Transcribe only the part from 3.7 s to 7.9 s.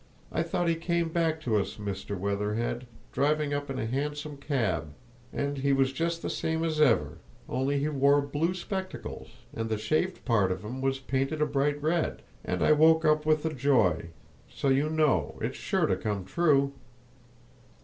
a hansom cab, and he was just the same as ever—only he